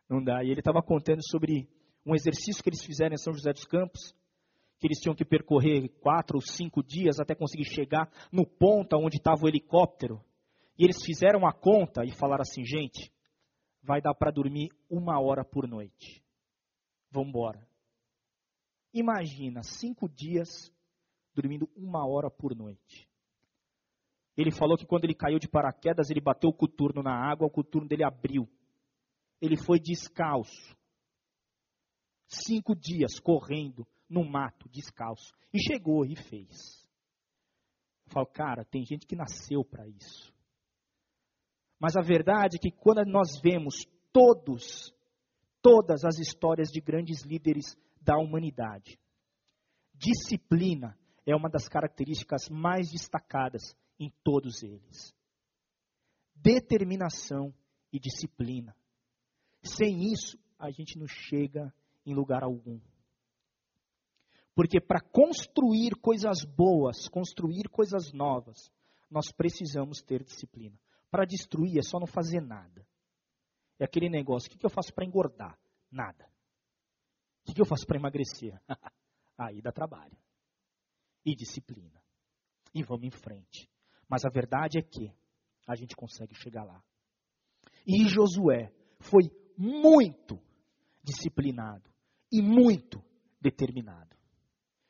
[0.08, 0.43] Não dá.
[0.43, 1.67] E ele estava contando sobre
[2.05, 4.13] um exercício que eles fizeram em São José dos Campos,
[4.79, 9.17] que eles tinham que percorrer quatro ou cinco dias até conseguir chegar no ponto onde
[9.17, 10.23] estava o helicóptero.
[10.77, 13.11] E eles fizeram a conta e falaram assim, gente,
[13.81, 16.21] vai dar para dormir uma hora por noite.
[17.09, 17.65] Vamos embora.
[18.93, 20.71] Imagina, cinco dias
[21.33, 23.09] dormindo uma hora por noite.
[24.37, 27.51] Ele falou que quando ele caiu de paraquedas, ele bateu o coturno na água, o
[27.51, 28.49] coturno dele abriu.
[29.41, 30.75] Ele foi descalço.
[32.43, 35.34] Cinco dias correndo no mato, descalço.
[35.54, 36.86] E chegou e fez.
[38.06, 40.34] Eu falo, cara, tem gente que nasceu para isso.
[41.80, 44.93] Mas a verdade é que quando nós vemos todos,
[45.62, 49.00] todas as histórias de grandes líderes da humanidade,
[49.93, 55.13] disciplina é uma das características mais destacadas em todos eles.
[56.36, 57.54] Determinação
[57.91, 58.76] e disciplina.
[59.63, 61.74] Sem isso, a gente não chega
[62.05, 62.79] em lugar algum.
[64.55, 68.71] Porque para construir coisas boas, construir coisas novas,
[69.09, 70.79] nós precisamos ter disciplina.
[71.11, 72.87] Para destruir é só não fazer nada.
[73.77, 75.59] É aquele negócio: o que, eu faço para engordar?
[75.91, 76.25] Nada.
[77.47, 78.59] O que eu faço para emagrecer?
[79.37, 80.17] Aí dá trabalho.
[81.25, 82.01] E disciplina.
[82.73, 83.69] E vamos em frente.
[84.07, 85.11] Mas a verdade é que
[85.67, 86.81] a gente consegue chegar lá.
[87.85, 89.23] E Josué foi
[89.57, 90.39] muito
[91.03, 91.94] disciplinado
[92.36, 93.02] e muito
[93.39, 94.15] determinado.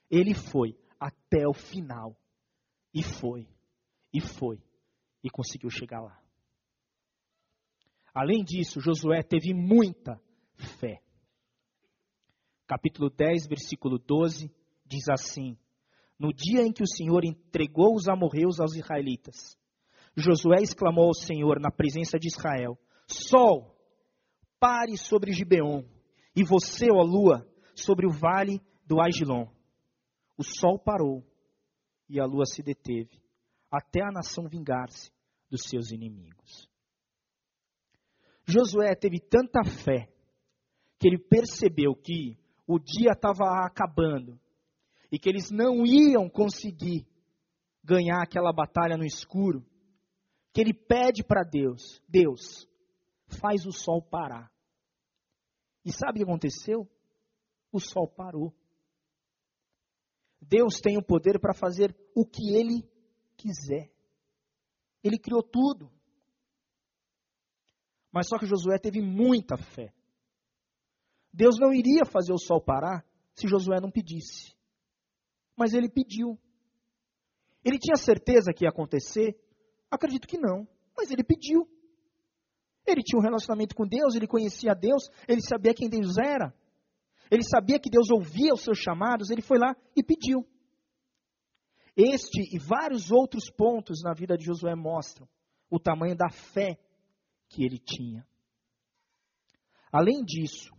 [0.10, 2.18] Ele foi até o final.
[2.94, 3.48] E foi,
[4.14, 4.64] e foi,
[5.22, 6.18] e conseguiu chegar lá.
[8.14, 10.20] Além disso, Josué teve muita
[10.80, 11.02] fé.
[12.66, 14.50] Capítulo 10, versículo 12,
[14.86, 15.58] diz assim:
[16.18, 19.58] No dia em que o Senhor entregou os amorreus aos israelitas,
[20.16, 23.76] Josué exclamou ao Senhor na presença de Israel: Sol,
[24.58, 25.84] pare sobre Gibeon,
[26.36, 29.48] e você, ó lua, sobre o vale do Agilon.
[30.38, 31.24] O sol parou
[32.10, 33.21] e a lua se deteve,
[33.71, 35.12] até a nação vingar-se
[35.50, 36.69] dos seus inimigos.
[38.45, 40.12] Josué teve tanta fé
[41.00, 44.39] que ele percebeu que o dia estava acabando
[45.12, 47.08] e que eles não iam conseguir
[47.84, 49.65] ganhar aquela batalha no escuro,
[50.54, 52.67] que ele pede para Deus: Deus,
[53.39, 54.52] faz o sol parar.
[55.86, 56.89] E sabe o que aconteceu?
[57.71, 58.52] O sol parou.
[60.41, 62.84] Deus tem o poder para fazer o que ele
[63.38, 63.91] quiser.
[65.04, 65.91] Ele criou tudo.
[68.12, 69.93] Mas só que Josué teve muita fé.
[71.32, 74.56] Deus não iria fazer o sol parar se Josué não pedisse.
[75.56, 76.39] Mas ele pediu.
[77.63, 79.38] Ele tinha certeza que ia acontecer?
[79.91, 81.69] Acredito que não, mas ele pediu.
[82.86, 86.54] Ele tinha um relacionamento com Deus, ele conhecia Deus, ele sabia quem Deus era.
[87.32, 90.45] Ele sabia que Deus ouvia os seus chamados, ele foi lá e pediu.
[91.98, 95.28] Este e vários outros pontos na vida de Josué mostram
[95.69, 96.78] o tamanho da fé
[97.50, 98.28] que ele tinha.
[99.91, 100.76] Além disso,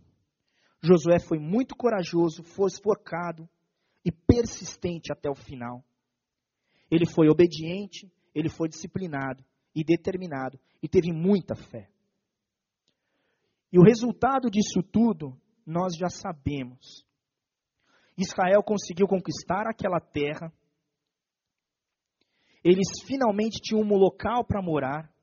[0.81, 3.49] Josué foi muito corajoso, foi esforcado
[4.05, 5.83] e persistente até o final.
[6.89, 9.43] Ele foi obediente, ele foi disciplinado
[9.75, 11.89] e determinado e teve muita fé.
[13.71, 17.05] E o resultado disso tudo nós já sabemos.
[18.17, 20.51] Israel conseguiu conquistar aquela terra.
[22.63, 25.13] Eles finalmente tinham um local para morar.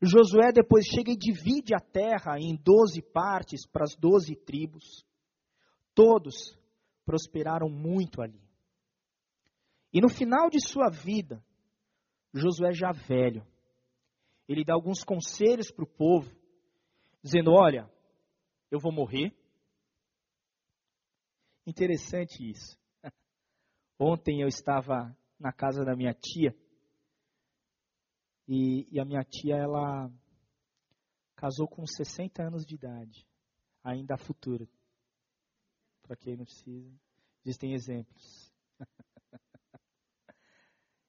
[0.00, 5.04] Josué depois chega e divide a terra em doze partes para as doze tribos.
[5.94, 6.56] Todos
[7.04, 8.40] prosperaram muito ali.
[9.92, 11.44] E no final de sua vida,
[12.32, 13.46] Josué já velho,
[14.48, 16.30] ele dá alguns conselhos para o povo,
[17.22, 17.90] dizendo: Olha,
[18.70, 19.32] eu vou morrer.
[21.66, 22.76] Interessante isso.
[23.98, 26.56] Ontem eu estava na casa da minha tia
[28.48, 30.10] E, e a minha tia, ela
[31.36, 33.26] casou com 60 anos de idade,
[33.82, 34.68] ainda a futuro.
[36.02, 36.92] Para quem não precisa,
[37.44, 38.52] existem exemplos.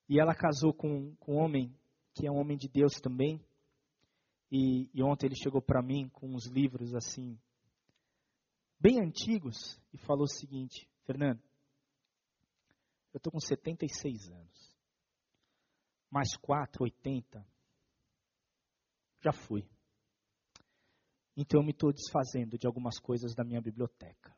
[0.07, 1.75] e ela casou com, com um homem
[2.13, 3.43] que é um homem de Deus também.
[4.55, 7.39] E, e ontem ele chegou para mim com uns livros assim,
[8.79, 11.41] bem antigos, e falou o seguinte: Fernando,
[13.11, 14.77] eu estou com 76 anos.
[16.07, 17.43] Mais 4, 80.
[19.21, 19.67] Já fui.
[21.35, 24.37] Então eu me estou desfazendo de algumas coisas da minha biblioteca.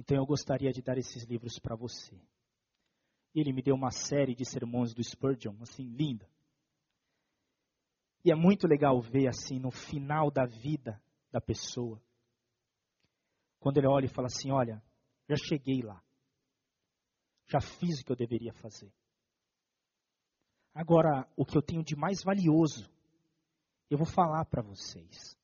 [0.00, 2.20] Então eu gostaria de dar esses livros para você.
[3.32, 6.28] E ele me deu uma série de sermões do Spurgeon, assim, linda.
[8.24, 11.00] E é muito legal ver, assim, no final da vida
[11.30, 12.02] da pessoa,
[13.60, 14.82] quando ele olha e fala assim: Olha,
[15.28, 16.02] já cheguei lá.
[17.46, 18.92] Já fiz o que eu deveria fazer.
[20.74, 22.88] Agora, o que eu tenho de mais valioso,
[23.90, 25.36] eu vou falar para vocês.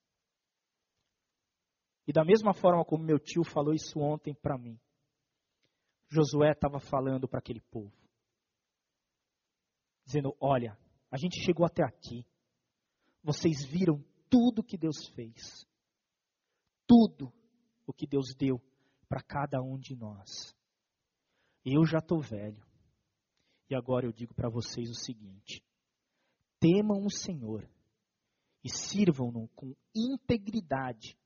[2.07, 4.79] E da mesma forma como meu tio falou isso ontem para mim,
[6.09, 7.93] Josué estava falando para aquele povo,
[10.05, 10.79] dizendo: Olha,
[11.11, 12.25] a gente chegou até aqui,
[13.25, 15.67] vocês viram tudo que Deus fez,
[16.87, 17.33] tudo
[17.87, 18.61] o que Deus deu
[19.09, 20.55] para cada um de nós.
[21.65, 22.63] Eu já estou velho.
[23.71, 25.65] E agora eu digo para vocês o seguinte:
[26.61, 27.67] temam o Senhor
[28.63, 31.19] e sirvam-no com integridade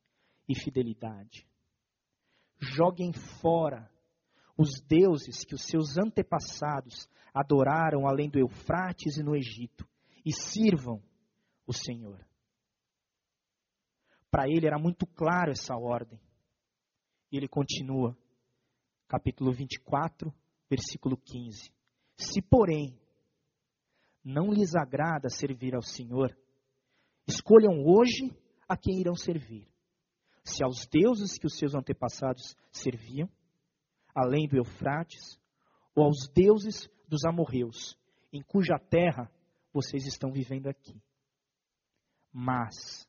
[0.48, 1.48] e fidelidade.
[2.60, 3.90] Joguem fora
[4.56, 9.88] os deuses que os seus antepassados adoraram além do Eufrates e no Egito
[10.24, 11.02] e sirvam
[11.68, 12.26] o Senhor.
[14.30, 16.18] Para ele era muito claro essa ordem.
[17.30, 18.16] E ele continua
[19.06, 20.32] capítulo 24,
[20.68, 21.70] versículo 15.
[22.16, 22.98] Se, porém,
[24.24, 26.34] não lhes agrada servir ao Senhor,
[27.26, 28.34] escolham hoje
[28.66, 29.68] a quem irão servir.
[30.42, 33.28] Se aos deuses que os seus antepassados serviam,
[34.14, 35.38] além do Eufrates,
[35.94, 37.98] ou aos deuses dos amorreus,
[38.32, 39.30] em cuja terra
[39.72, 40.98] vocês estão vivendo aqui.
[42.32, 43.08] Mas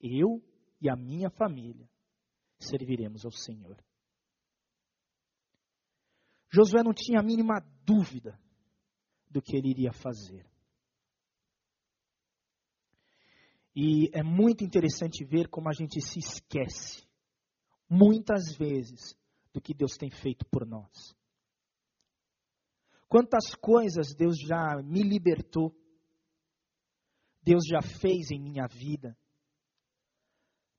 [0.00, 0.42] eu
[0.80, 1.88] e a minha família
[2.58, 3.76] serviremos ao Senhor.
[6.50, 8.38] Josué não tinha a mínima dúvida
[9.28, 10.46] do que ele iria fazer.
[13.74, 17.06] E é muito interessante ver como a gente se esquece,
[17.90, 19.14] muitas vezes,
[19.52, 21.14] do que Deus tem feito por nós.
[23.06, 25.74] Quantas coisas Deus já me libertou,
[27.46, 29.16] Deus já fez em minha vida,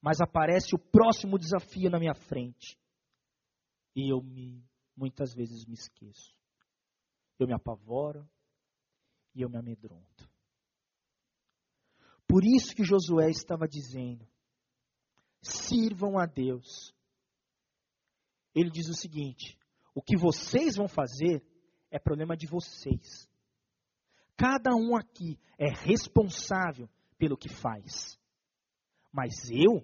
[0.01, 2.77] mas aparece o próximo desafio na minha frente
[3.95, 4.61] e eu me
[4.93, 6.35] muitas vezes me esqueço.
[7.39, 8.29] Eu me apavoro
[9.33, 10.29] e eu me amedronto.
[12.27, 14.27] Por isso que Josué estava dizendo:
[15.41, 16.93] sirvam a Deus.
[18.53, 19.57] Ele diz o seguinte:
[19.95, 21.41] o que vocês vão fazer
[21.89, 23.26] é problema de vocês.
[24.37, 28.17] Cada um aqui é responsável pelo que faz.
[29.11, 29.81] Mas eu,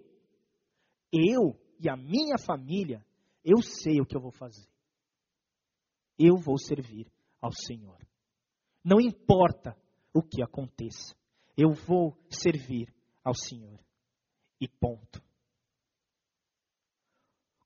[1.12, 3.04] eu e a minha família,
[3.44, 4.72] eu sei o que eu vou fazer
[6.18, 7.98] eu vou servir ao Senhor.
[8.84, 9.78] Não importa
[10.14, 11.16] o que aconteça,
[11.58, 12.94] eu vou servir
[13.24, 13.80] ao Senhor.
[14.60, 15.22] E ponto.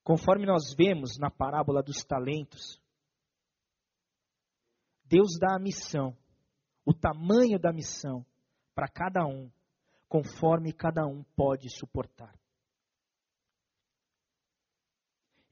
[0.02, 2.80] Conforme nós vemos na parábola dos talentos,
[5.04, 6.16] Deus dá a missão,
[6.88, 8.24] o tamanho da missão,
[8.74, 9.50] para cada um,
[10.08, 12.34] conforme cada um pode suportar.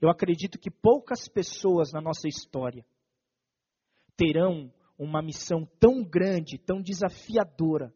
[0.01, 2.87] Eu acredito que poucas pessoas na nossa história
[4.17, 7.95] terão uma missão tão grande, tão desafiadora,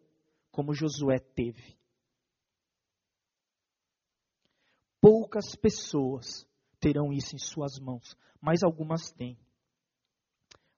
[0.52, 1.78] como Josué teve.
[5.00, 6.46] Poucas pessoas
[6.78, 9.38] terão isso em suas mãos, mas algumas têm.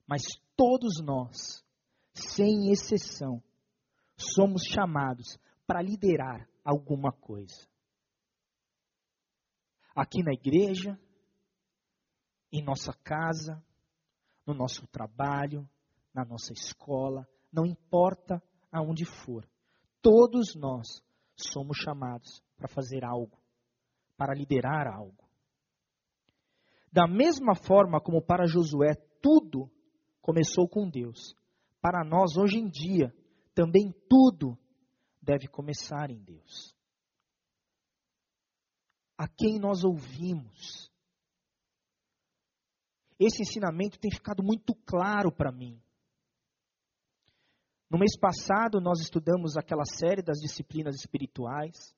[0.07, 0.23] Mas
[0.55, 1.65] todos nós,
[2.13, 3.43] sem exceção,
[4.17, 7.67] somos chamados para liderar alguma coisa.
[9.95, 10.99] Aqui na igreja,
[12.51, 13.63] em nossa casa,
[14.47, 15.69] no nosso trabalho,
[16.15, 19.49] na nossa escola, não importa aonde for.
[20.01, 21.03] Todos nós
[21.37, 23.39] somos chamados para fazer algo,
[24.17, 25.23] para liderar algo.
[26.91, 29.71] Da mesma forma como para Josué tudo
[30.21, 31.35] começou com Deus,
[31.83, 33.13] para nós hoje em dia
[33.55, 34.57] também tudo
[35.21, 36.75] deve começar em Deus.
[39.19, 40.91] A quem nós ouvimos,
[43.19, 45.81] esse ensinamento tem ficado muito claro para mim.
[47.91, 51.95] No mês passado, nós estudamos aquela série das disciplinas espirituais,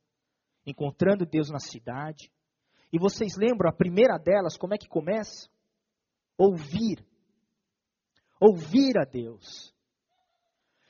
[0.66, 2.32] encontrando Deus na cidade.
[2.92, 5.48] E vocês lembram a primeira delas, como é que começa?
[6.36, 7.06] Ouvir.
[8.40, 9.73] Ouvir a Deus.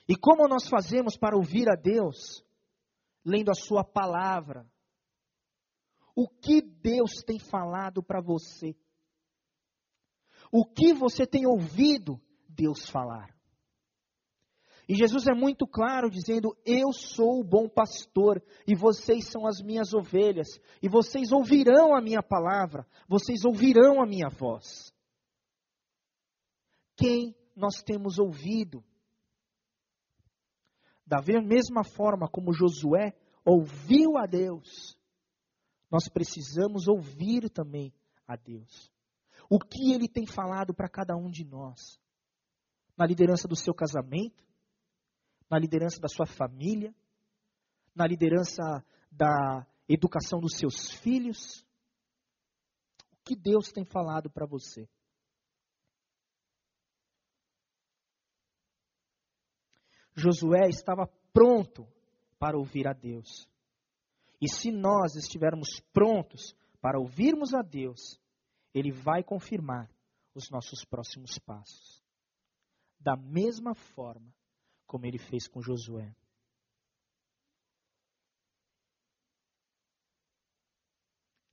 [0.09, 2.45] E como nós fazemos para ouvir a Deus?
[3.25, 4.67] Lendo a Sua palavra.
[6.15, 8.77] O que Deus tem falado para você?
[10.53, 13.35] O que você tem ouvido Deus falar?
[14.89, 19.63] E Jesus é muito claro dizendo: Eu sou o bom pastor e vocês são as
[19.63, 20.47] minhas ovelhas,
[20.83, 24.93] e vocês ouvirão a minha palavra, vocês ouvirão a minha voz.
[26.97, 28.85] Quem nós temos ouvido?
[31.07, 34.99] Da mesma forma como Josué ouviu a Deus,
[35.91, 37.93] nós precisamos ouvir também
[38.27, 38.91] a Deus.
[39.51, 42.01] O que ele tem falado para cada um de nós?
[42.97, 44.43] Na liderança do seu casamento,
[45.51, 46.95] na liderança da sua família,
[47.95, 48.63] na liderança
[49.11, 51.65] da educação dos seus filhos?
[53.13, 54.89] O que Deus tem falado para você?
[60.15, 61.87] Josué estava pronto
[62.39, 63.49] para ouvir a Deus.
[64.41, 68.21] E se nós estivermos prontos para ouvirmos a Deus,
[68.73, 69.91] Ele vai confirmar
[70.35, 72.03] os nossos próximos passos.
[72.99, 74.35] Da mesma forma
[74.87, 76.15] como ele fez com Josué.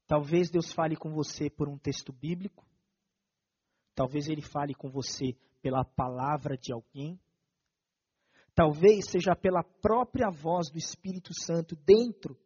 [0.07, 2.65] Talvez Deus fale com você por um texto bíblico.
[3.95, 7.19] Talvez ele fale com você pela palavra de alguém.
[8.53, 12.37] Talvez seja pela própria voz do Espírito Santo dentro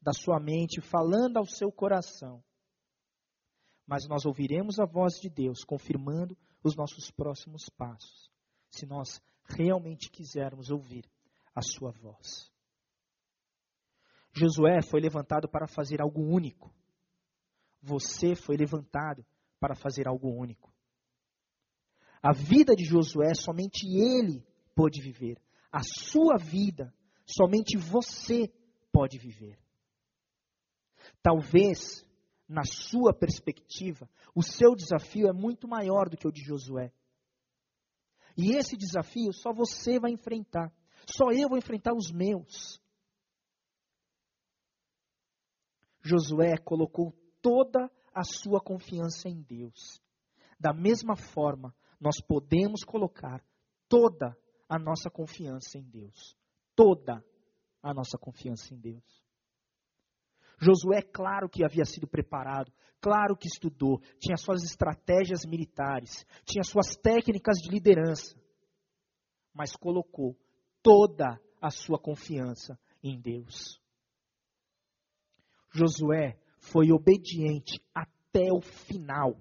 [0.00, 2.42] da sua mente, falando ao seu coração.
[3.86, 8.30] Mas nós ouviremos a voz de Deus confirmando os nossos próximos passos,
[8.68, 11.08] se nós realmente quisermos ouvir
[11.54, 12.52] a sua voz.
[14.32, 16.74] Josué foi levantado para fazer algo único.
[17.80, 19.24] Você foi levantado
[19.58, 20.72] para fazer algo único.
[22.22, 24.44] A vida de Josué somente ele
[24.74, 25.40] pôde viver.
[25.76, 26.90] A sua vida
[27.26, 28.50] somente você
[28.90, 29.58] pode viver.
[31.22, 32.02] Talvez,
[32.48, 36.94] na sua perspectiva, o seu desafio é muito maior do que o de Josué.
[38.38, 40.72] E esse desafio só você vai enfrentar.
[41.14, 42.80] Só eu vou enfrentar os meus.
[46.00, 47.12] Josué colocou
[47.42, 50.00] toda a sua confiança em Deus.
[50.58, 53.44] Da mesma forma, nós podemos colocar
[53.90, 54.34] toda
[54.68, 56.36] a nossa confiança em Deus.
[56.74, 57.24] Toda
[57.82, 59.26] a nossa confiança em Deus.
[60.58, 66.96] Josué, claro que havia sido preparado, claro que estudou, tinha suas estratégias militares, tinha suas
[66.96, 68.34] técnicas de liderança,
[69.52, 70.36] mas colocou
[70.82, 73.80] toda a sua confiança em Deus.
[75.72, 79.36] Josué foi obediente até o final.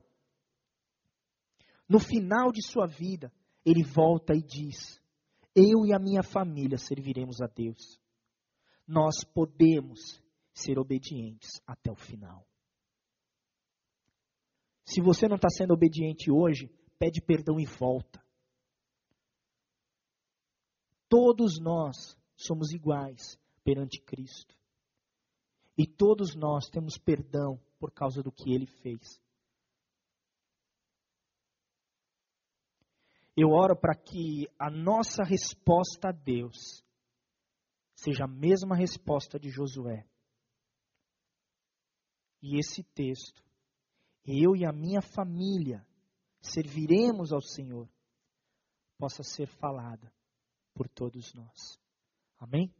[1.87, 3.31] No final de sua vida,
[3.65, 5.01] ele volta e diz:
[5.55, 7.97] Eu e a minha família serviremos a Deus.
[8.85, 10.21] Nós podemos
[10.53, 12.45] ser obedientes até o final.
[14.85, 16.67] Se você não está sendo obediente hoje,
[16.99, 18.23] pede perdão e volta.
[21.07, 24.53] Todos nós somos iguais perante Cristo.
[25.77, 29.21] E todos nós temos perdão por causa do que ele fez.
[33.35, 36.83] Eu oro para que a nossa resposta a Deus
[37.93, 40.07] seja a mesma resposta de Josué.
[42.41, 43.43] E esse texto,
[44.25, 45.85] eu e a minha família
[46.41, 47.89] serviremos ao Senhor,
[48.97, 50.13] possa ser falada
[50.73, 51.79] por todos nós.
[52.37, 52.73] Amém?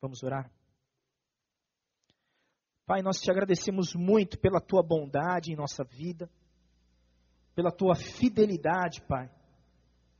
[0.00, 0.52] Vamos orar?
[2.86, 6.30] Pai, nós te agradecemos muito pela tua bondade em nossa vida,
[7.54, 9.28] pela tua fidelidade, Pai,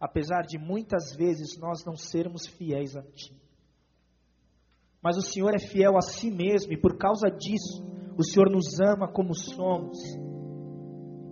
[0.01, 3.35] apesar de muitas vezes nós não sermos fiéis a Ti.
[5.03, 7.85] Mas o Senhor é fiel a si mesmo e por causa disso,
[8.17, 9.97] o Senhor nos ama como somos.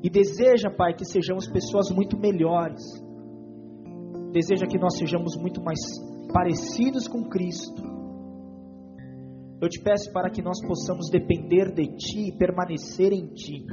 [0.02, 2.82] E deseja, Pai, que sejamos pessoas muito melhores.
[4.32, 5.80] Deseja que nós sejamos muito mais
[6.32, 7.82] parecidos com Cristo.
[9.60, 13.64] Eu te peço para que nós possamos depender de Ti e permanecer em Ti.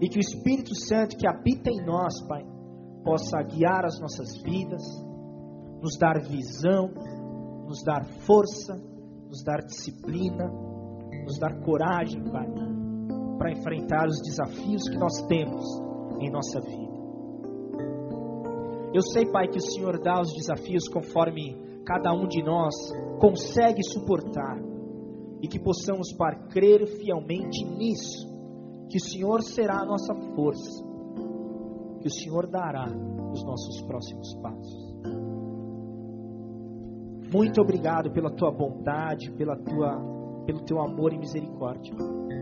[0.00, 2.44] E que o Espírito Santo que habita em nós, Pai,
[3.06, 4.82] possa guiar as nossas vidas,
[5.80, 6.90] nos dar visão,
[7.64, 8.74] nos dar força,
[9.30, 10.66] nos dar disciplina
[11.26, 12.46] nos dar coragem, Pai,
[13.36, 15.64] para enfrentar os desafios que nós temos
[16.20, 16.86] em nossa vida.
[18.94, 22.74] Eu sei, Pai, que o Senhor dá os desafios conforme cada um de nós
[23.20, 24.56] consegue suportar
[25.42, 28.24] e que possamos, Pai, crer fielmente nisso,
[28.88, 30.85] que o Senhor será a nossa força,
[32.06, 34.96] o Senhor dará os nossos próximos passos.
[37.32, 41.94] Muito obrigado pela tua bondade, pela tua, pelo teu amor e misericórdia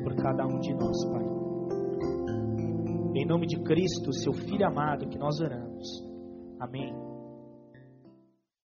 [0.04, 1.24] por cada um de nós, Pai.
[3.16, 5.86] Em nome de Cristo, seu Filho amado, que nós oramos.
[6.60, 7.13] Amém.